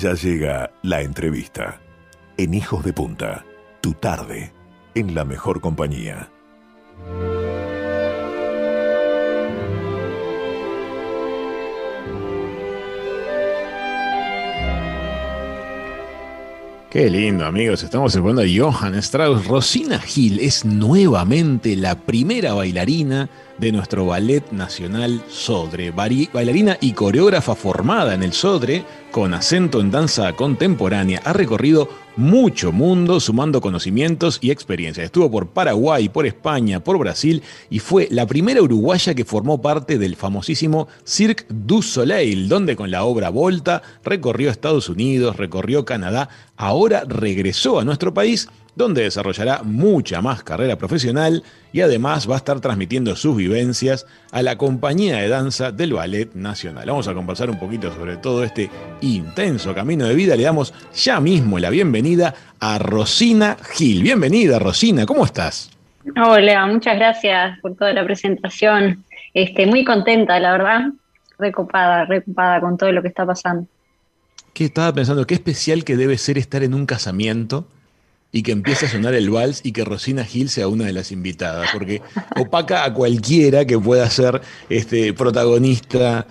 [0.00, 1.80] Ya llega la entrevista.
[2.36, 3.44] En Hijos de Punta,
[3.80, 4.52] tu tarde,
[4.94, 6.30] en la mejor compañía.
[16.90, 17.82] Qué lindo, amigos.
[17.82, 19.48] Estamos escuchando a Johann Strauss.
[19.48, 23.28] Rosina Gil es nuevamente la primera bailarina
[23.58, 25.90] de nuestro Ballet Nacional Sodre.
[25.90, 32.72] Bailarina y coreógrafa formada en el Sodre, con acento en danza contemporánea, ha recorrido mucho
[32.72, 35.04] mundo sumando conocimientos y experiencias.
[35.04, 39.98] Estuvo por Paraguay, por España, por Brasil y fue la primera uruguaya que formó parte
[39.98, 46.28] del famosísimo Cirque du Soleil, donde con la obra Volta recorrió Estados Unidos, recorrió Canadá,
[46.56, 48.48] ahora regresó a nuestro país
[48.78, 51.42] donde desarrollará mucha más carrera profesional
[51.72, 56.32] y además va a estar transmitiendo sus vivencias a la compañía de danza del Ballet
[56.34, 56.86] Nacional.
[56.86, 60.36] Vamos a conversar un poquito sobre todo este intenso camino de vida.
[60.36, 62.07] Le damos ya mismo la bienvenida
[62.60, 64.02] a Rosina Gil.
[64.02, 65.70] Bienvenida, Rosina, ¿cómo estás?
[66.16, 69.04] Hola, muchas gracias por toda la presentación.
[69.34, 70.80] Este, muy contenta, la verdad,
[71.38, 73.66] recopada, recopada con todo lo que está pasando.
[74.54, 75.26] ¿Qué estaba pensando?
[75.26, 77.66] Qué especial que debe ser estar en un casamiento
[78.32, 81.12] y que empiece a sonar el vals y que Rosina Gil sea una de las
[81.12, 82.00] invitadas, porque
[82.36, 86.26] opaca a cualquiera que pueda ser este, protagonista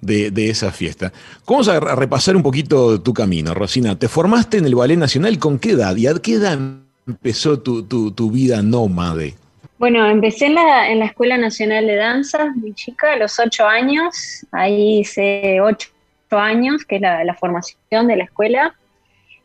[0.00, 1.12] de, esa fiesta.
[1.46, 3.98] Vamos a repasar un poquito tu camino, Rosina.
[3.98, 6.58] Te formaste en el Ballet Nacional con qué edad y a qué edad
[7.06, 9.34] empezó tu, vida nómade.
[9.78, 13.66] Bueno, empecé en la, en la Escuela Nacional de Danza, muy chica, a los ocho
[13.66, 14.44] años.
[14.50, 15.88] Ahí hice ocho
[16.30, 18.74] años, que es la, formación de la escuela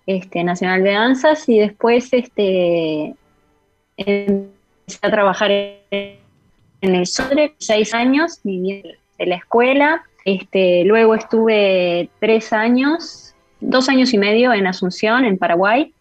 [0.07, 3.15] este, Nacional de Danzas y después este,
[3.95, 6.17] empecé a trabajar en
[6.81, 8.83] el SODRE, seis años, viví
[9.17, 15.37] en la escuela, este, luego estuve tres años, dos años y medio en Asunción, en
[15.37, 15.93] Paraguay.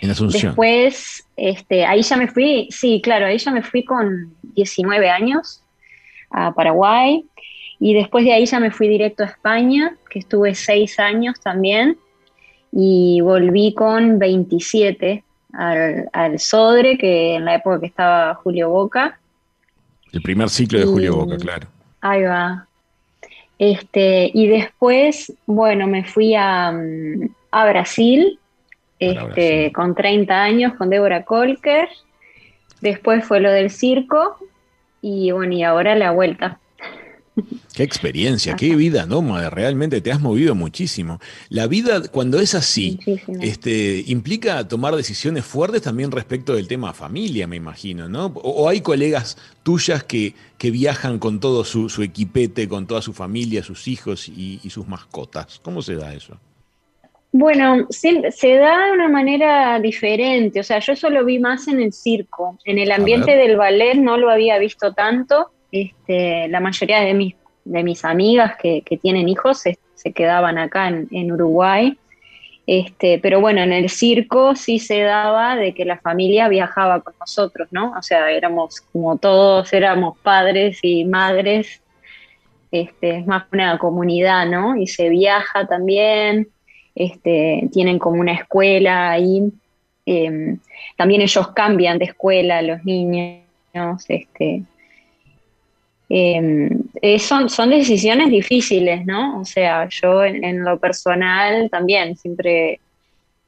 [0.00, 0.50] En Asunción.
[0.50, 5.62] Después, este, ahí ya me fui, sí, claro, ahí ya me fui con 19 años
[6.30, 7.24] a Paraguay.
[7.80, 11.98] Y después de ahí ya me fui directo a España, que estuve seis años también
[12.72, 15.22] y volví con 27
[15.52, 19.20] al, al, Sodre, que en la época que estaba Julio Boca.
[20.12, 21.68] El primer ciclo de Julio Boca, claro.
[22.00, 22.66] Ahí va.
[23.58, 26.68] Este, y después, bueno, me fui a,
[27.50, 28.38] a Brasil,
[28.98, 31.88] este, con 30 años, con Débora Colker.
[32.80, 34.36] Después fue lo del circo
[35.00, 36.58] y bueno, y ahora la vuelta.
[37.74, 41.18] Qué experiencia, qué vida nómada, realmente te has movido muchísimo.
[41.48, 43.00] La vida, cuando es así,
[43.40, 48.26] este, implica tomar decisiones fuertes también respecto del tema familia, me imagino, ¿no?
[48.36, 53.64] O, hay colegas tuyas que, que viajan con todo su, equipete, con toda su familia,
[53.64, 55.60] sus hijos y, sus mascotas.
[55.62, 56.38] ¿Cómo se da eso?
[57.32, 61.66] Bueno, se, se, da de una manera diferente, o sea, yo eso lo vi más
[61.66, 66.60] en el circo, en el ambiente del ballet no lo había visto tanto, este, la
[66.60, 71.98] mayoría de mis, de mis amigas que, tienen hijos se, quedaban acá en, Uruguay.
[72.64, 77.14] Este, pero bueno, en el circo sí se daba de que la familia viajaba con
[77.18, 77.92] nosotros, ¿no?
[77.98, 81.82] O sea, éramos como todos, éramos padres y madres,
[82.70, 84.76] este, es más una comunidad, ¿no?
[84.76, 86.48] Y se viaja también,
[86.94, 89.42] este, tienen como una escuela ahí.
[90.06, 90.60] Em,
[90.96, 93.42] también ellos cambian de escuela, los niños,
[94.08, 94.62] este,
[96.16, 99.40] eh, son, son decisiones difíciles, ¿no?
[99.40, 102.78] O sea, yo en, lo personal también siempre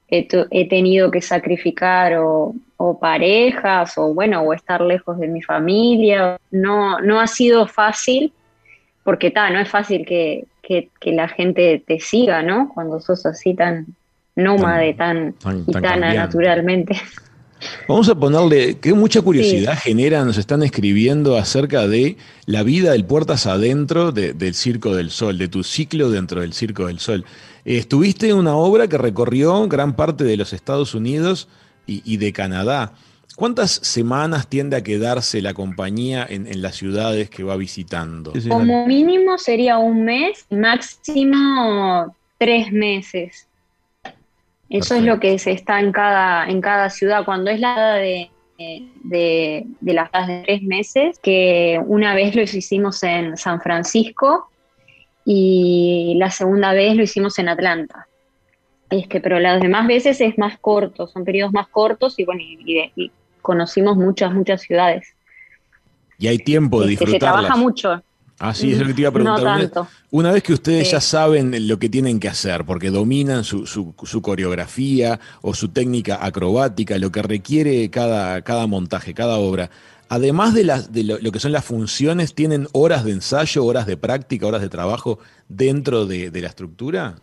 [0.09, 2.54] he, tenido que sacrificar o,
[3.00, 6.38] parejas o bueno, o estar lejos de mi familia.
[6.50, 8.32] No, no ha sido fácil,
[9.04, 10.47] porque ta, no es fácil que,
[11.03, 12.72] la gente te siga, ¿no?
[12.75, 13.87] Cuando sos así tan
[14.34, 15.37] nómade, tan,
[15.69, 16.97] y tan naturalmente.
[17.89, 23.05] Vamos a ponerle que mucha curiosidad genera, nos están escribiendo acerca de la vida del
[23.05, 27.25] puertas adentro del Circo del Sol, de tu ciclo dentro del Circo del Sol.
[27.65, 31.48] estuviste en una obra que recorrió gran parte de los Estados Unidos
[31.86, 32.92] y, de Canadá.
[33.36, 38.33] ¿Cuántas semanas tiende a quedarse la compañía en, en, las ciudades que va visitando?
[38.48, 43.47] Como mínimo sería un mes, máximo tres meses.
[44.68, 47.24] Eso es lo que se está en cada, en cada ciudad.
[47.24, 53.03] Cuando es la de, de, de las de tres meses, que una vez lo hicimos
[53.03, 54.51] en San Francisco
[55.24, 58.07] y la segunda vez lo hicimos en Atlanta.
[58.91, 63.10] Este, pero las demás veces es más corto, son periodos más cortos y bueno, y,
[63.42, 65.15] conocimos muchas, muchas ciudades.
[66.18, 66.97] Y hay tiempo de.
[66.97, 68.03] Se trabaja mucho.
[68.38, 69.42] Ah, sí, es lo que te iba a preguntar.
[69.42, 69.88] No una, tanto.
[70.10, 70.92] una vez que ustedes Sí.
[70.92, 75.68] ya saben lo que tienen que hacer, porque dominan su, su- su coreografía o su
[75.68, 79.71] técnica acrobática, lo que requiere cada, cada montaje, cada obra,
[80.10, 83.86] además de, las, de lo, lo que son las funciones, ¿tienen horas de ensayo, horas
[83.86, 85.18] de práctica, horas de trabajo
[85.48, 87.16] dentro de, de la estructura?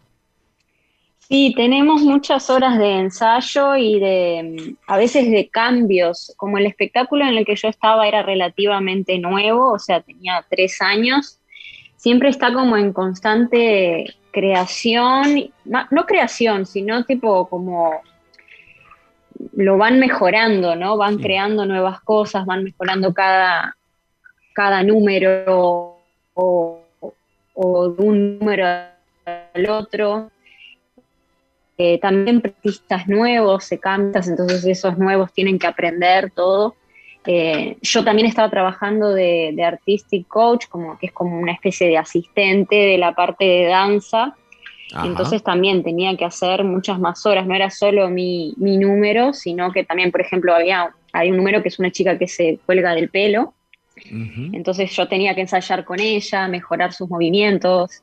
[1.33, 6.68] Sí, tenemos muchas horas de ensayo y de, mm, a veces de cambios, como el
[6.68, 11.39] espectáculo en el que yo estaba era relativamente nuevo, o sea, tenía tres años,
[11.95, 18.03] siempre está como en constante creación, no creación, sino tipo como
[19.53, 20.97] lo van mejorando, ¿no?
[20.97, 21.24] Van Sí.
[21.24, 23.75] creando nuevas cosas, van mejorando cada,
[24.53, 25.97] cada número
[26.35, 26.80] o,
[27.56, 30.30] o de un número al otro.
[31.78, 36.75] Eh, también artistas nuevos, se cantas, entonces esos nuevos tienen que aprender todo.
[37.25, 41.88] Eh, yo también estaba trabajando de, de artistic coach, como que es como una especie
[41.88, 44.36] de asistente de la parte de danza.
[44.94, 45.08] Ajá.
[45.08, 49.72] Entonces también tenía que hacer muchas más horas, no era solo mi, mi número, sino
[49.72, 52.96] que también, por ejemplo, había hay un número que es una chica que se cuelga
[52.96, 53.54] del pelo,
[53.96, 58.02] entonces yo tenía que ensayar con ella, mejorar sus movimientos.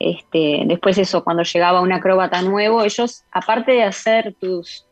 [0.00, 4.86] Este, después eso, cuando llegaba un acróbata nuevo, ellos, aparte de hacer tus,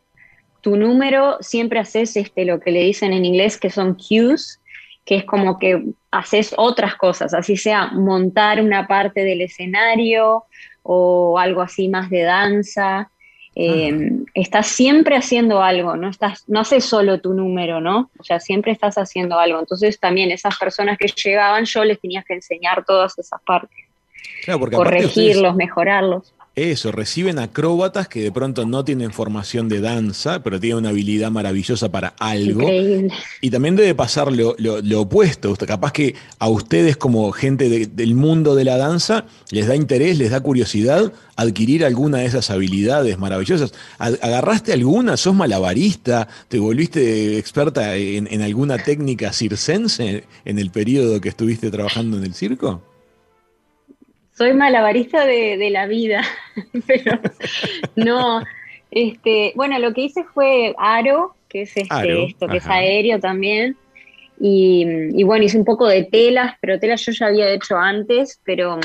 [0.61, 4.61] tu número, siempre haces este, lo que le dicen en inglés que son cues,
[5.07, 10.45] que es como que haces otras cosas, así sea montar una parte del escenario
[10.83, 13.11] o algo así más de danza.
[13.55, 18.11] Eh, estás siempre haciendo algo, no estás, no haces solo tu número, ¿no?
[18.19, 19.59] O sea, siempre estás haciendo algo.
[19.59, 23.88] Entonces también esas personas que llegaban, yo les tenía que enseñar todas esas partes,
[24.45, 26.33] Claro, porque corregirlos, mejorarlos.
[26.57, 31.31] Eso, reciben acróbatas que de pronto no tienen formación de danza, pero tienen una habilidad
[31.31, 32.63] maravillosa para algo.
[32.63, 33.13] Increíble.
[33.41, 35.55] Y también debe pasar lo, lo- lo opuesto.
[35.55, 40.19] Capaz que a ustedes como gente de- del mundo de la danza les da interés,
[40.19, 43.73] les da curiosidad adquirir alguna de esas habilidades maravillosas.
[44.01, 45.17] ¿A- ¿Agarraste alguna?
[45.17, 46.27] ¿Sos malabarista?
[46.49, 52.25] ¿Te volviste experta en, en alguna técnica circense en el periodo que estuviste trabajando en
[52.25, 52.83] el circo?
[54.39, 56.23] Soy malabarista de, de la vida,
[56.87, 57.19] pero
[57.97, 58.41] no.
[58.91, 63.19] Este, bueno, lo que hice fue aro, que es este, Aro, esto que es aéreo
[63.21, 63.77] también.
[64.41, 68.41] Y, y bueno, hice un poco de telas, pero telas yo ya había hecho antes,
[68.45, 68.79] pero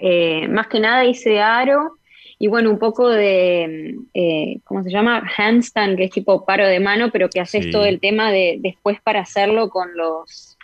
[0.00, 1.96] eh, más que nada hice aro
[2.38, 5.22] y bueno, un poco de, eh, ¿cómo se llama?
[5.36, 7.70] Handstand, que es tipo paro de mano, pero que haces Sí.
[7.70, 10.56] todo el tema de después para hacerlo con los,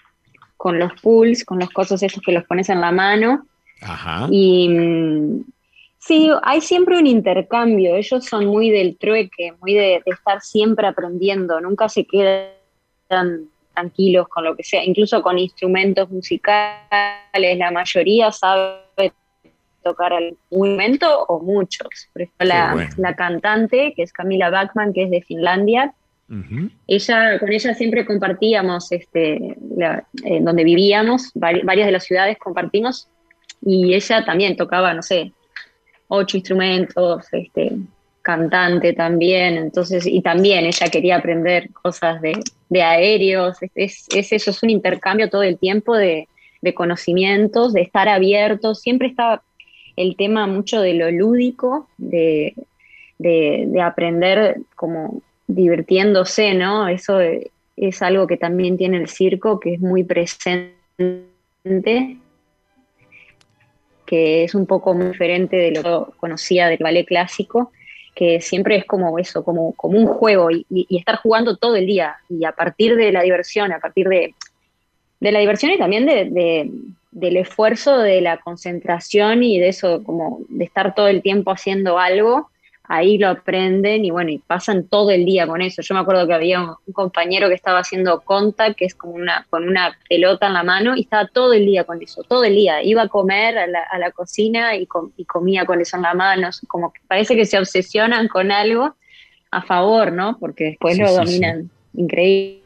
[0.57, 3.47] con los pulls, con los cosos estos que los pones en la mano.
[3.83, 4.29] Ajá.
[4.31, 4.69] Y
[5.99, 7.97] sí, hay siempre un intercambio.
[7.97, 11.61] Ellos son muy del trueque, muy de, de estar siempre aprendiendo.
[11.61, 16.79] Nunca se quedan tranquilos con lo que sea, incluso con instrumentos musicales.
[17.59, 19.13] La mayoría sabe
[19.83, 21.87] tocar algún instrumento o muchos.
[22.13, 22.91] Por ejemplo, la, bueno.
[22.97, 25.95] la cantante, que es Camila Backman, que es de Finlandia,
[26.89, 30.05] ella, con ella siempre compartíamos, este, la-
[30.41, 33.09] donde vivíamos, vari- varias de las ciudades compartimos,
[33.63, 35.33] y ella también tocaba, no sé,
[36.09, 37.73] ocho instrumentos, este,
[38.23, 42.39] cantante también, entonces, y también ella quería aprender cosas de,
[42.69, 46.29] de aéreos, es, es- es eso, es un intercambio todo el tiempo de,
[46.61, 49.43] de conocimientos, de estar abiertos, siempre está
[49.97, 52.55] el tema mucho de lo lúdico, de,
[53.19, 56.89] de, de aprender como divirtiéndose, ¿no?
[56.89, 60.75] Eso es algo que también tiene el circo, que es muy presente,
[64.07, 67.73] que es un poco diferente de lo que yo conocía del ballet clásico,
[68.15, 72.17] que siempre es como eso, como, como un juego y estar jugando todo el día.
[72.31, 74.35] Y a partir de la diversión, a partir de,
[75.21, 76.71] de la diversión y también de, de-
[77.11, 81.99] del esfuerzo, de la concentración y de eso, como de estar todo el tiempo haciendo
[81.99, 82.51] algo,
[82.89, 85.83] ahí lo aprenden y bueno, y pasan todo el día con eso.
[85.83, 89.15] Yo me acuerdo que había un, un compañero que estaba haciendo contact, que es como
[89.15, 92.45] una, con una pelota en la mano, y estaba todo el día con eso, todo
[92.45, 92.83] el día.
[92.83, 96.03] Iba a comer a la, a la cocina y, com- y comía con eso en
[96.03, 98.97] la mano, como que parece que se obsesionan con algo
[99.51, 100.37] a favor, ¿no?
[100.39, 102.66] Porque después Sí, lo sí, dominan increíble.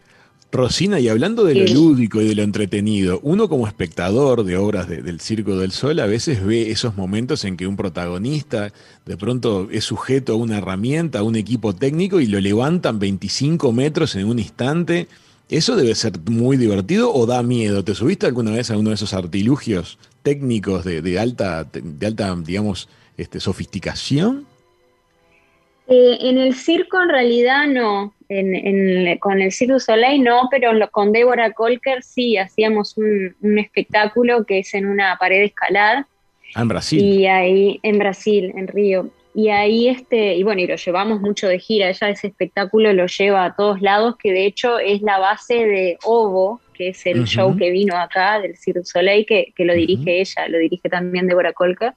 [0.53, 1.75] Rosina, y hablando de lo Sí.
[1.75, 6.01] lúdico y de lo entretenido, uno como espectador de obras de- del Circo del Sol
[6.01, 8.73] a veces ve esos momentos en que un protagonista
[9.07, 13.73] de pronto es sujeto a una herramienta, a un equipo técnico y lo levantan 25
[13.73, 15.07] metros en un instante.
[15.49, 17.85] ¿Eso debe ser muy divertido o da miedo?
[17.85, 22.37] ¿Te subiste alguna vez a uno de esos artilugios técnicos de, de alta, de alta,
[22.37, 24.47] digamos, este, sofisticación?
[25.93, 28.15] Eh, en el circo en realidad no,
[29.19, 34.61] con el Cirque du Soleil no, pero con Deborah Colker sí, hacíamos un, espectáculo que
[34.61, 36.07] es en una pared escalar.
[36.55, 37.03] Ah, en Brasil.
[37.03, 39.11] Y ahí, en Brasil, en Río.
[39.35, 43.07] Y ahí, este, y bueno, y lo llevamos mucho de gira, ella ese espectáculo lo
[43.07, 47.25] lleva a todos lados, que de hecho es la base de Ovo, que es el
[47.25, 51.27] show que vino acá del Cirque du Soleil, que, lo dirige ella, lo dirige también
[51.27, 51.95] Deborah Colker.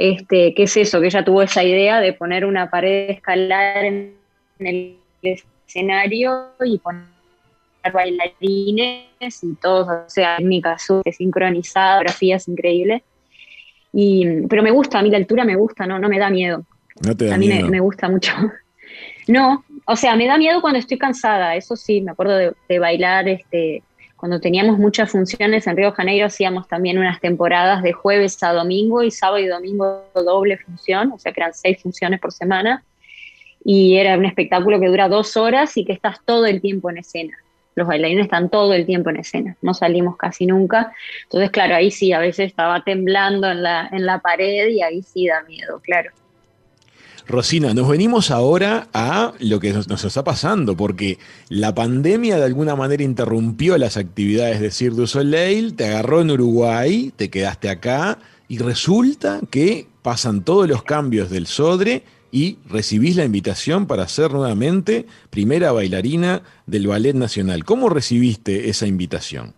[0.00, 0.98] Este, ¿Qué es eso?
[0.98, 4.14] Que ella tuvo esa idea de poner una pared de escalar en
[4.58, 7.04] el escenario y poner
[7.92, 13.02] bailarines y todo, o sea, técnicas sincronizadas, fotografías increíbles.
[13.92, 16.64] Y, pero me gusta, a mí la altura me gusta, no, no me da miedo.
[17.04, 18.32] No te da a mí Me, gusta mucho.
[19.28, 22.78] No, o sea, me da miedo cuando estoy cansada, eso sí, me acuerdo de, de
[22.78, 23.82] bailar, este,
[24.20, 29.02] cuando teníamos muchas funciones en Río Janeiro hacíamos también unas temporadas de jueves a domingo
[29.02, 32.84] y sábado y domingo doble función, o sea que eran seis funciones por semana
[33.64, 36.98] y era un espectáculo que dura dos horas y que estás todo el tiempo en
[36.98, 37.34] escena.
[37.74, 40.92] Los bailarines están todo el tiempo en escena, no salimos casi nunca.
[41.22, 45.00] Entonces, claro, ahí sí, a veces estaba temblando en la, en la pared y ahí
[45.00, 46.10] sí da miedo, claro.
[47.30, 51.18] Rosina, nos venimos ahora a lo que nos, está pasando, porque
[51.48, 56.32] la pandemia de alguna manera interrumpió las actividades de Cirque du Soleil, te agarró en
[56.32, 58.18] Uruguay, te quedaste acá
[58.48, 64.32] y resulta que pasan todos los cambios del Sodre y recibís la invitación para ser
[64.32, 67.64] nuevamente primera bailarina del Ballet Nacional.
[67.64, 69.54] ¿Cómo recibiste esa invitación?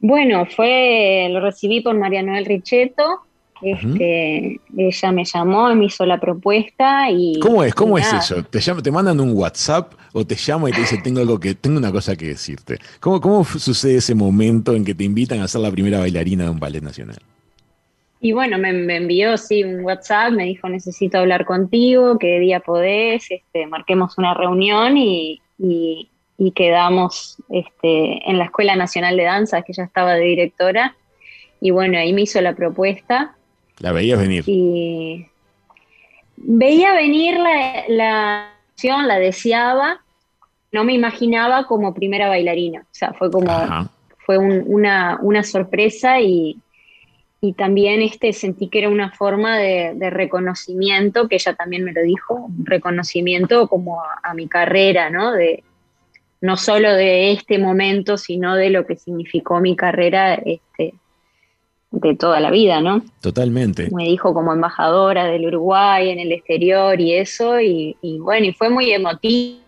[0.00, 3.27] Bueno, fue, lo recibí por María Noel Richetto.
[3.62, 7.38] Este, ella me llamó, me hizo la propuesta y.
[7.40, 7.74] ¿Cómo es?
[7.74, 8.42] ¿Cómo es eso?
[8.44, 11.78] ¿Te, ¿Te mandan un WhatsApp o te llama y te dice tengo algo que, tengo
[11.78, 12.78] una cosa que decirte?
[13.00, 16.50] ¿Cómo, ¿Cómo sucede ese momento en que te invitan a ser la primera bailarina de
[16.50, 17.18] un ballet nacional?
[18.20, 23.30] Y bueno, me, envió sí un WhatsApp, me dijo necesito hablar contigo, qué día podés,
[23.30, 25.40] este, marquemos una reunión y,
[26.54, 30.96] quedamos este, en la Escuela Nacional de Danza, que ya estaba de directora.
[31.60, 33.36] Y bueno, ahí me hizo la propuesta.
[33.80, 34.44] ¿La veías venir?
[34.46, 35.26] Y
[36.36, 38.52] veía venir la, la
[39.06, 40.00] la deseaba,
[40.70, 42.82] no me imaginaba como primera bailarina.
[42.82, 43.50] O sea, fue como,
[44.18, 46.58] fue una, una sorpresa y,
[47.40, 52.02] y también este, sentí que era una forma de, reconocimiento, que ella también me lo
[52.02, 55.32] dijo, un reconocimiento como a, mi carrera, ¿no?
[55.32, 55.62] De,
[56.40, 60.94] no solo de este momento, sino de lo que significó mi carrera este,
[61.90, 63.02] de toda la vida, ¿no?
[63.20, 63.88] Totalmente.
[63.94, 68.70] Me dijo como embajadora del Uruguay en el exterior y eso, y, bueno, y fue
[68.70, 69.60] muy emotivo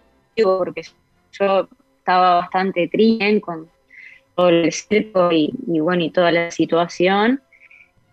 [0.58, 0.82] porque
[1.32, 3.68] yo estaba bastante triste con
[4.36, 7.40] todo el circo y, y bueno, y toda la situación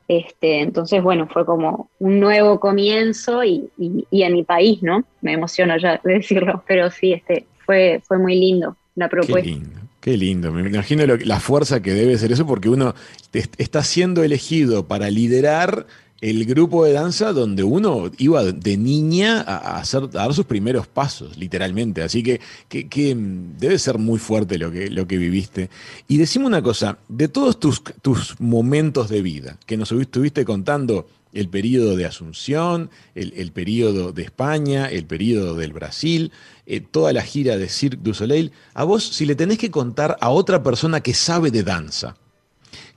[0.07, 3.69] este, entonces, bueno, fue como un nuevo comienzo y,
[4.11, 5.03] en mi país, ¿no?
[5.21, 9.41] Me emociono ya de decirlo, pero sí, este, fue, fue muy lindo la propuesta.
[9.41, 10.53] Qué lindo, qué lindo.
[10.53, 12.95] Me imagino la fuerza que debe ser eso porque uno
[13.33, 15.85] está siendo elegido para liderar
[16.19, 21.37] el grupo de danza donde uno iba de niña a, hacer, dar sus primeros pasos,
[21.37, 22.01] literalmente.
[22.01, 25.69] Así que, que, mm, debe ser muy fuerte lo que, lo que viviste.
[26.07, 31.07] Y decime una cosa, de todos tus, tus momentos de vida que nos estuviste contando,
[31.33, 36.31] el periodo de Asunción, el, periodo de España, el periodo del Brasil,
[36.65, 40.17] eh, toda la gira de Cirque du Soleil, a vos, si le tenés que contar
[40.19, 42.15] a otra persona que sabe de danza,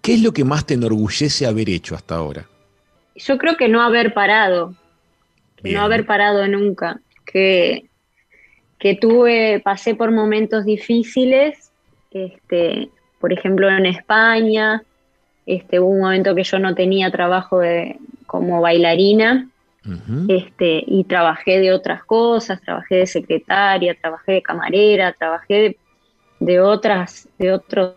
[0.01, 2.49] ¿qué es lo que más te enorgullece haber hecho hasta ahora?
[3.27, 4.75] Yo creo que no haber parado,
[5.63, 7.87] no haber parado nunca, que,
[8.79, 11.71] que tuve, pasé por momentos difíciles,
[12.11, 14.83] este, por ejemplo en España,
[15.47, 19.49] este, hubo un momento que yo no tenía trabajo de, como bailarina,
[20.29, 25.77] este, y trabajé de otras cosas, trabajé de secretaria, trabajé de camarera, trabajé
[26.39, 27.95] de, otras, de otros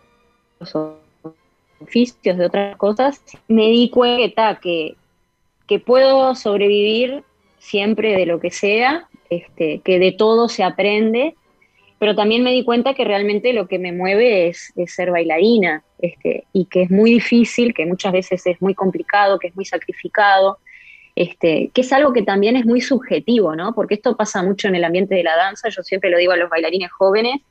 [1.79, 4.95] oficios, de otras cosas, me di cuenta que,
[5.73, 7.23] que puedo sobrevivir
[7.57, 11.33] siempre de lo que sea, este, que de todo se aprende,
[11.97, 16.43] pero también me di cuenta que realmente lo que me mueve es, ser bailarina, este,
[16.53, 20.59] y que es muy difícil, que muchas veces es muy complicado, que es muy sacrificado,
[21.15, 23.73] este, que es algo que también es muy subjetivo, ¿no?
[23.73, 26.37] Porque esto pasa mucho en el ambiente de la danza, yo siempre lo digo a
[26.37, 27.41] los bailarines jóvenes,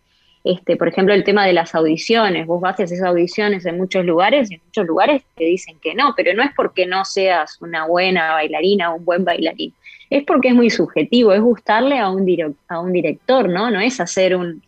[0.45, 2.47] este, por ejemplo, el tema de las audiciones.
[2.47, 5.95] Vos vas a hacer audiciones en muchos lugares y en muchos lugares te dicen que
[5.95, 9.73] no, pero no es porque no seas una buena bailarina o un buen bailarín.
[10.11, 13.71] Es porque es muy subjetivo, es gustarle a un, a un director, ¿no?
[13.71, 14.63] No es hacer un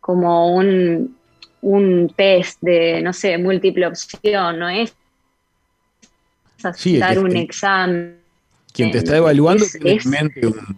[0.00, 1.16] como un,
[1.60, 4.96] un test de, no sé, múltiple opción, no es
[6.62, 8.18] hacer un examen
[8.72, 10.06] quien te está evaluando es,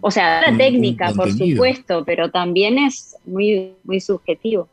[0.01, 4.67] O sea, la técnica, por supuesto, pero también es muy, muy subjetivo.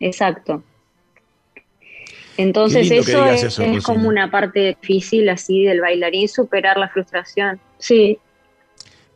[0.00, 0.62] Exacto.
[2.36, 7.58] Entonces eso, es, como una parte difícil así del bailarín, superar la frustración.
[7.78, 8.18] Sí.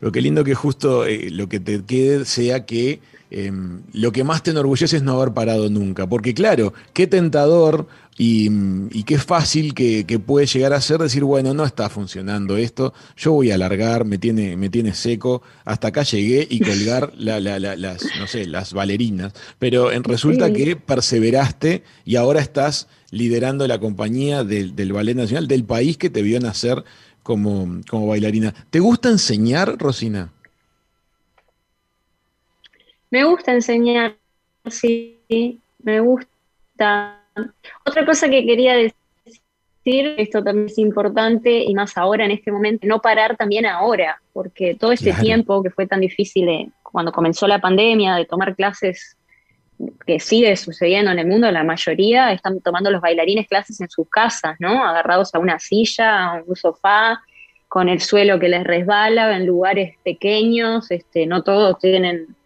[0.01, 2.99] Pero qué lindo que justo eh, lo que te quede sea que
[3.31, 6.09] em, lo que más te enorgullece es no haber parado nunca.
[6.09, 7.87] Porque claro, qué tentador
[8.19, 13.33] y, qué fácil que, puede llegar a ser decir, bueno, no está funcionando esto, yo
[13.33, 18.27] voy a alargar, me tiene, me tiene seco, hasta acá llegué y colgar las, no
[18.27, 19.33] sé, las bailarinas.
[19.59, 25.65] Pero en, resulta que perseveraste y ahora estás liderando la compañía del, Ballet Nacional, del
[25.65, 26.85] país que te vio nacer
[27.23, 28.53] como, como bailarina.
[28.71, 30.31] ¿Te gusta enseñar, Rosina?
[33.11, 34.17] Me gusta enseñar,
[34.71, 35.19] sí,
[35.83, 37.22] me gusta
[37.85, 42.87] otra cosa que quería decir, esto también es importante y más ahora en este momento,
[42.87, 47.61] no parar también ahora, porque todo este tiempo que fue tan difícil cuando comenzó la
[47.61, 49.17] pandemia, de tomar clases
[50.07, 54.09] que sigue sucediendo en el mundo, la mayoría están tomando los bailarines clases en sus
[54.09, 54.85] casas, ¿no?
[54.85, 57.21] Agarrados a una silla, a un sofá,
[57.69, 62.37] con el suelo que les resbala, en lugares pequeños, este, no todos tienen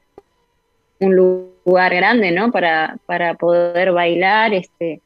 [1.00, 2.50] un lugar grande, ¿no?
[2.50, 5.00] Para, para poder bailar, este,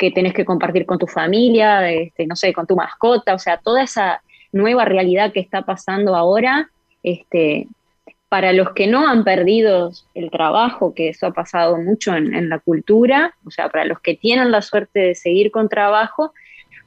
[0.00, 3.58] que tenés que compartir con tu familia, este, no sé, con tu mascota, o sea,
[3.58, 6.70] toda esa nueva realidad que está pasando ahora,
[7.02, 7.68] este,
[8.30, 12.60] para los que no han perdido el trabajo, que eso ha pasado mucho en, la
[12.60, 16.32] cultura, o sea, para los que tienen la suerte de seguir con trabajo,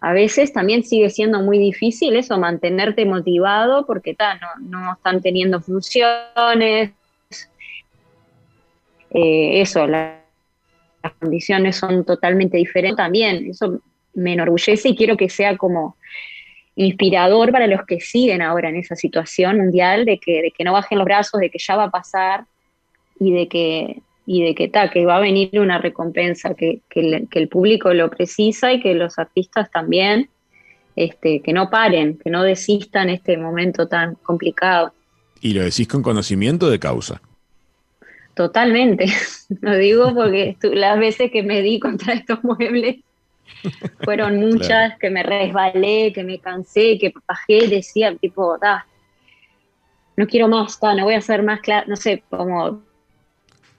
[0.01, 5.61] a veces también sigue siendo muy difícil eso, mantenerte motivado porque no, no están teniendo
[5.61, 6.91] funciones,
[9.13, 10.21] eh, eso, las
[11.19, 13.47] condiciones son totalmente diferentes también.
[13.49, 13.79] Eso
[14.13, 15.95] me enorgullece y quiero que sea como
[16.75, 20.73] inspirador para los que siguen ahora en esa situación mundial, de que, de que no
[20.73, 22.45] bajen los brazos, de que ya va a pasar
[23.19, 27.47] y de que, y de que, que va a venir una recompensa, que, que, el,
[27.47, 30.29] público lo precisa y que los artistas también,
[30.95, 34.93] este, que no paren, que no desistan en este momento tan complicado.
[35.41, 37.21] Y lo decís con conocimiento de causa.
[38.33, 39.05] Totalmente,
[39.61, 42.97] lo digo porque las veces que me di contra estos muebles
[44.03, 48.87] fueron muchas, que me resbalé, que me cansé, que bajé y decía, tipo, da,
[50.17, 52.81] no quiero más, no voy a hacer más, no sé, como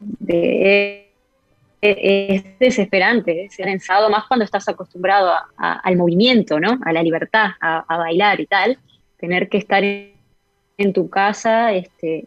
[0.00, 1.10] de,
[1.80, 6.78] es desesperante, es pensado más cuando estás acostumbrado al movimiento, ¿no?
[6.84, 8.78] A la libertad, a, bailar y tal,
[9.18, 12.24] tener que estar en tu casa, este,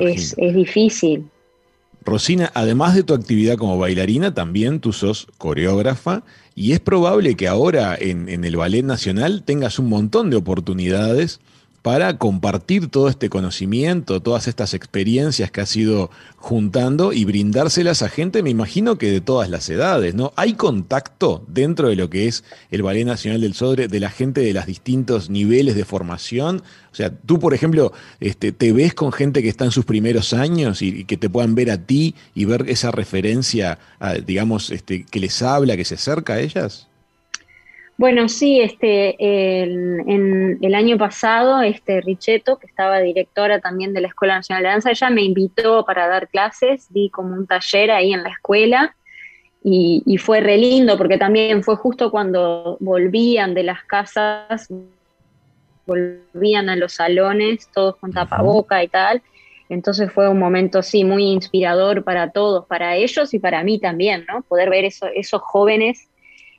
[0.00, 1.28] es, difícil.
[2.04, 6.22] Rosina, además de tu actividad como bailarina, también tú sos coreógrafa
[6.54, 11.40] y es probable que ahora en, en el Ballet Nacional tengas un montón de oportunidades
[11.86, 18.08] para compartir todo este conocimiento, todas estas experiencias que has ido juntando y brindárselas a
[18.08, 20.32] gente, me imagino que de todas las edades, ¿no?
[20.34, 24.40] ¿Hay contacto dentro de lo que es el Ballet Nacional del Sodre de la gente
[24.40, 26.64] de los distintos niveles de formación?
[26.90, 30.32] O sea, tú, por ejemplo, este, ¿te ves con gente que está en sus primeros
[30.32, 33.78] años y, que te puedan ver a ti y ver esa referencia,
[34.26, 36.88] digamos, este, que les habla, que se acerca a ellas?
[37.98, 44.08] Bueno, sí, este, en, el año pasado, este Richetto, que estaba directora también de la
[44.08, 48.12] Escuela Nacional de Danza, ella me invitó para dar clases, di como un taller ahí
[48.12, 48.94] en la escuela
[49.64, 54.68] y, fue re lindo porque también fue justo cuando volvían de las casas,
[55.86, 59.22] volvían a los salones, todos con tapaboca y tal.
[59.68, 64.24] Entonces fue un momento, sí, muy inspirador para todos, para ellos y para mí también,
[64.28, 64.42] ¿no?
[64.42, 66.08] Poder ver eso, esos jóvenes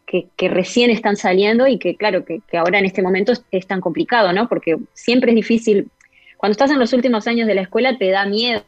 [0.08, 4.32] que, recién están saliendo y que, claro, que, ahora en este momento es, tan complicado,
[4.32, 4.48] ¿no?
[4.48, 5.89] Porque siempre es difícil.
[6.38, 8.63] Cuando estás en los últimos años de la escuela te da miedo,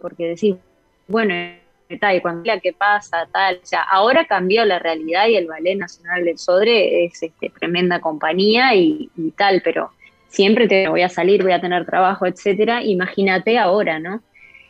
[0.00, 0.56] porque decís,
[1.06, 1.34] bueno,
[2.00, 3.60] tal, cuando qué pasa, tal.
[3.62, 8.00] O sea, ahora cambió la realidad y el Ballet Nacional del Sodre es este, tremenda
[8.00, 9.90] compañía y, y tal, pero
[10.28, 12.82] siempre te voy a salir, voy a tener trabajo, etcétera.
[12.82, 14.22] Imagínate ahora, ¿no?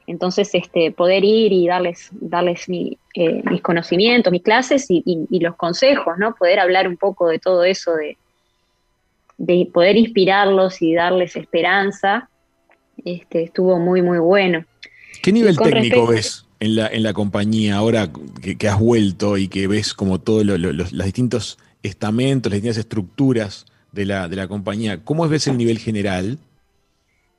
[0.07, 6.16] Entonces, este, poder ir y darles, darles eh, mis conocimientos, mis clases y, los consejos,
[6.19, 6.35] ¿no?
[6.35, 8.16] Poder hablar un poco de todo eso, de,
[9.38, 12.29] de poder inspirarlos y darles esperanza,
[13.05, 14.64] este, estuvo muy, muy bueno.
[15.23, 18.09] ¿Qué nivel técnico ves en la, en la compañía ahora
[18.59, 24.07] que, has vuelto y que ves como todos los, distintos estamentos, las distintas estructuras de
[24.07, 25.01] la, de la compañía?
[25.03, 26.38] ¿Cómo ves el nivel general?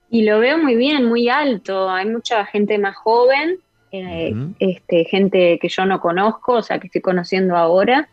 [0.10, 1.90] Y lo veo muy bien, muy alto.
[1.90, 3.60] Hay mucha gente más joven,
[3.92, 8.10] eh, este, gente que yo no conozco, o sea, que estoy conociendo ahora.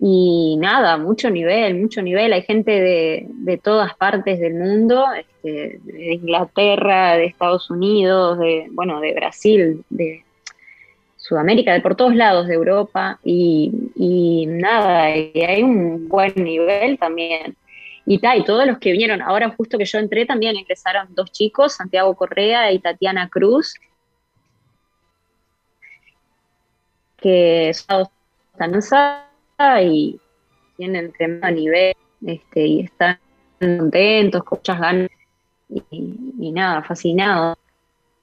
[0.00, 2.32] y nada, mucho nivel, mucho nivel.
[2.32, 9.00] Hay gente de, todas partes del mundo, este, de Inglaterra, de Estados Unidos, de, bueno,
[9.00, 10.22] de Brasil, de
[11.28, 17.56] Sudamérica, de por todos lados de Europa, y, nada, y hay un buen nivel también.
[18.08, 21.74] Y, y todos los que vinieron, ahora justo que yo entré también ingresaron dos chicos,
[21.74, 23.74] Santiago Correa y Tatiana Cruz,
[27.18, 28.08] que están
[29.82, 30.18] y
[30.78, 31.94] tienen tremendo nivel
[32.24, 33.18] este, y están
[33.60, 35.10] contentos, con muchas ganas
[35.68, 37.58] y, nada, fascinados.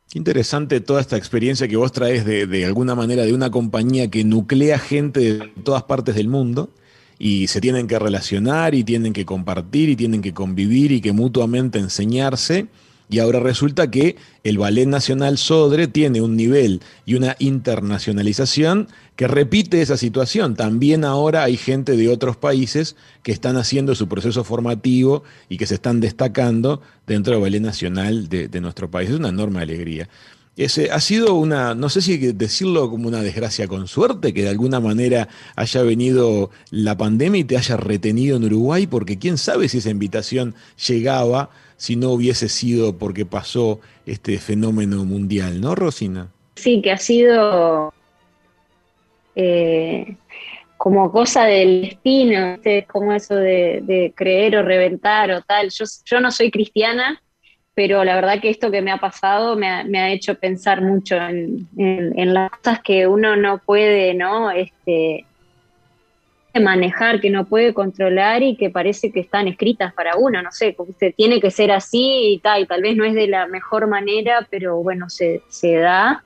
[0.09, 4.09] Qué interesante toda esta experiencia que vos traes de, de, alguna manera de una compañía
[4.09, 6.71] que nuclea gente de todas partes del mundo
[7.17, 11.13] y se tienen que relacionar y tienen que compartir y tienen que convivir y que
[11.13, 12.67] mutuamente enseñarse
[13.07, 19.27] y ahora resulta que el Ballet Nacional Sodre tiene un nivel y una internacionalización que
[19.27, 20.55] repite esa situación.
[20.55, 25.67] También ahora hay gente de otros países que están haciendo su proceso formativo y que
[25.67, 29.11] se están destacando dentro del Ballet Nacional de, nuestro país.
[29.11, 30.09] Es una enorme alegría.
[30.57, 34.49] Ese, ha sido una, no sé si decirlo como una desgracia con suerte, que de
[34.49, 39.67] alguna manera haya venido la pandemia y te haya retenido en Uruguay, porque quién sabe
[39.67, 40.55] si esa invitación
[40.87, 46.31] llegaba si no hubiese sido porque pasó este fenómeno mundial, ¿no, Rosina?
[46.55, 47.93] Sí, que ha sido
[49.35, 50.15] eh,
[50.77, 55.69] como cosa del destino, como eso de, creer o reventar o tal.
[56.05, 57.21] Yo no soy cristiana,
[57.75, 62.33] pero la verdad que esto que me ha pasado me ha, hecho pensar mucho en,
[62.33, 64.49] las cosas que uno no puede, ¿no?
[64.49, 65.25] Este,
[66.57, 70.73] manejar, que no puede controlar y que parece que están escritas para uno, no sé,
[71.17, 74.47] tiene que ser así y tal, y tal vez no es de la mejor manera,
[74.49, 75.41] pero bueno, se,
[75.73, 76.23] da.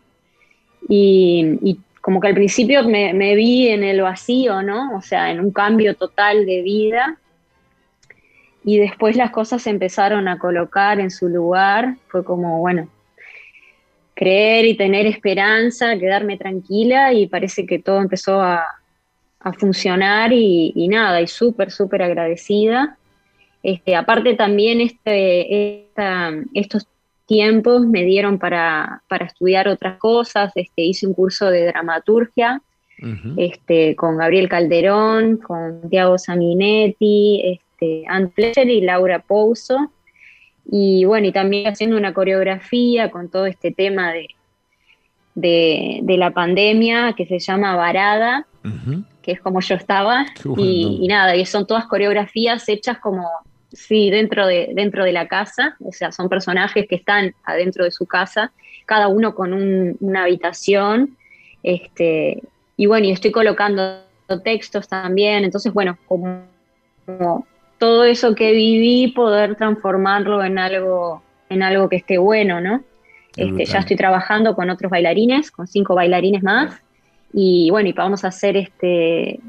[0.87, 4.95] Y, como que al principio me, me, vi en el vacío, ¿no?
[4.95, 7.17] O sea, en un cambio total de vida.
[8.63, 11.95] Y después las cosas se empezaron a colocar en su lugar.
[12.07, 12.89] Fue como, bueno,
[14.13, 18.65] creer y tener esperanza, quedarme tranquila y parece que todo empezó a,
[19.39, 22.97] a funcionar y, nada, y súper, súper agradecida.
[23.63, 25.87] Este, aparte también este,
[26.53, 26.87] estos
[27.25, 32.61] tiempos me dieron para, estudiar otras cosas, este, hice un curso de dramaturgia
[33.37, 38.31] este, con Gabriel Calderón, con Tiago Sanguinetti, este, Anne
[38.65, 39.91] y Laura Pouso,
[40.71, 44.27] y bueno, y también haciendo una coreografía con todo este tema de,
[45.35, 48.45] de, la pandemia que se llama Varada,
[49.23, 50.25] que es como yo estaba,
[50.57, 53.27] y, nada, y son todas coreografías hechas como,
[53.71, 57.91] sí, dentro de, dentro de la casa, o sea, son personajes que están adentro de
[57.91, 58.51] su casa,
[58.85, 61.17] cada uno con una habitación,
[61.63, 62.43] este,
[62.77, 64.01] y bueno, y estoy colocando
[64.43, 66.43] textos también, entonces, bueno, como,
[67.79, 72.83] todo eso que viví, poder transformarlo en algo, en algo que esté bueno, ¿no?
[73.35, 76.81] Este, ya estoy trabajando con otros bailarines, con cinco bailarines más.
[77.33, 79.39] Y bueno, y vamos a hacer este,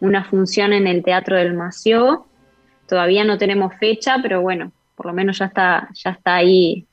[0.00, 2.26] una función en el Teatro del Mació.
[2.88, 6.86] Todavía no tenemos fecha, pero bueno, por lo menos ya está, ya está ahí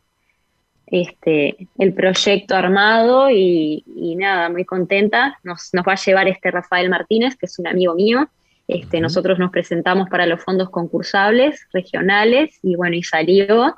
[0.86, 3.84] este, el proyecto armado y,
[4.18, 5.40] nada, muy contenta.
[5.44, 8.30] Nos, va a llevar este Rafael Martínez, que es un amigo mío.
[8.70, 13.76] Este, Nosotros nos presentamos para los fondos concursables regionales y bueno, y salió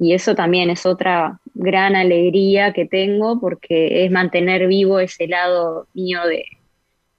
[0.00, 5.86] y eso también es otra gran alegría que tengo porque es mantener vivo ese lado
[5.94, 6.22] mío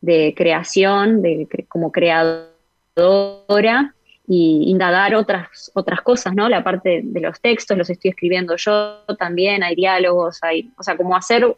[0.02, 2.52] de, creación, de, como creadora
[4.28, 6.50] y indagar otras, otras cosas, ¿no?
[6.50, 10.98] La parte de los textos los estoy escribiendo yo también, hay diálogos, hay, o sea,
[10.98, 11.56] como hacer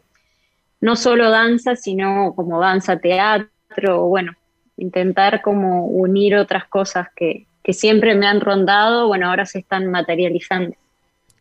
[0.80, 4.36] no solo danza, sino como danza, teatro, bueno,
[4.80, 9.90] intentar como unir otras cosas que, que siempre me han rondado, bueno, ahora se están
[9.90, 10.74] materializando.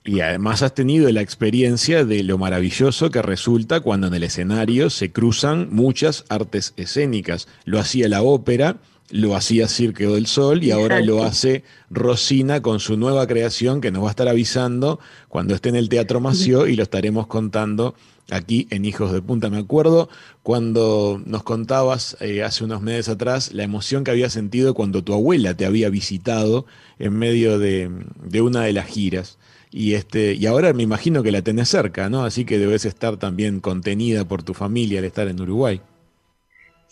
[0.04, 4.89] Y además has tenido la experiencia de lo maravilloso que resulta cuando en el escenario
[4.89, 7.47] se cruzan muchas artes escénicas.
[7.65, 8.78] Lo hacía la ópera,
[9.11, 13.91] lo hacía Cirque del Sol y ahora lo hace Rosina con su nueva creación que
[13.91, 17.95] nos va a estar avisando cuando esté en el Teatro Mació y lo estaremos contando
[18.29, 19.49] aquí en Hijos de Punta.
[19.49, 20.09] Me acuerdo
[20.43, 25.13] cuando nos contabas eh, hace unos meses atrás la emoción que había sentido cuando tu
[25.13, 26.65] abuela te había visitado
[26.99, 27.89] en medio de,
[28.23, 29.37] de una de las giras.
[29.71, 32.23] Y, este, y ahora me imagino que la tenés cerca, ¿no?
[32.23, 35.81] Así que debes estar también contenida por tu familia al estar en Uruguay.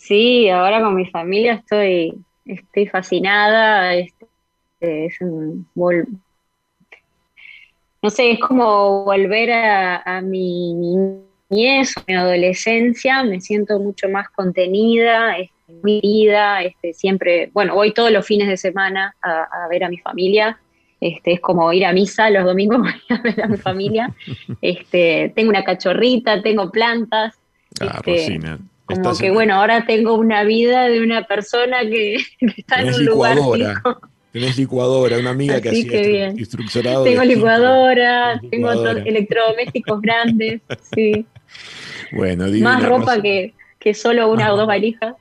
[0.08, 2.14] Sí, ahora con mi familia estoy,
[2.46, 3.94] estoy fascinada.
[3.94, 4.26] Este,
[4.80, 5.68] es un
[8.00, 13.22] no sé, es como volver a, mi niñez, mi adolescencia.
[13.22, 15.36] Me siento mucho más contenida.
[15.36, 19.90] Este, mi vida, este, siempre, bueno, voy todos los fines de semana a, ver a
[19.90, 20.58] mi familia.
[21.02, 24.14] Este, es como ir a misa los domingos a ver a mi familia.
[24.62, 27.38] Este, tengo una cachorrita, tengo plantas.
[27.82, 28.40] Ah, este,
[28.88, 32.16] como que bueno, ahora tengo una vida de una persona que,
[32.56, 33.38] está en un lugar
[34.32, 37.04] Tenés licuadora, una amiga que hacía instruccionado.
[37.04, 40.60] Tengo licuadora, tengo electrodomésticos grandes,
[40.94, 41.26] sí.
[42.12, 45.14] Bueno, Más ropa que, que solo una o dos valijas.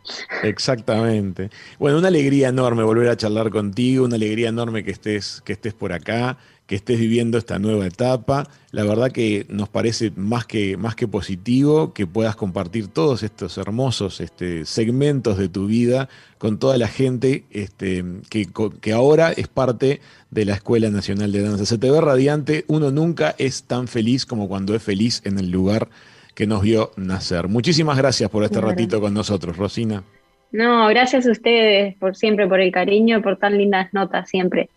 [0.43, 1.49] Exactamente.
[1.79, 5.73] Bueno, una alegría enorme volver a charlar contigo, una alegría enorme que estés, que estés
[5.73, 8.47] por acá, que estés viviendo esta nueva etapa.
[8.71, 13.57] La verdad que nos parece más que, más que positivo que puedas compartir todos estos
[13.57, 18.47] hermosos este, segmentos de tu vida con toda la gente este, que,
[18.81, 21.65] que ahora es parte de la Escuela Nacional de Danza.
[21.65, 25.49] Se te ve radiante, uno nunca es tan feliz como cuando es feliz en el
[25.49, 25.87] lugar
[26.35, 27.47] que nos vio nacer.
[27.47, 30.03] Muchísimas gracias por este ratito con nosotros, Rosina.
[30.51, 34.69] No, gracias a ustedes por siempre, por el cariño, por tan lindas notas siempre.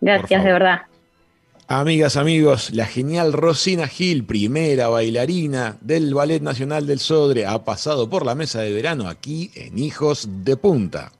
[0.00, 0.82] Gracias, de verdad.
[1.70, 8.08] Amigas, amigos, la genial Rosina Gil, primera bailarina del Ballet Nacional del Sodre, ha pasado
[8.08, 11.12] por la mesa de verano aquí en Hijos de Punta.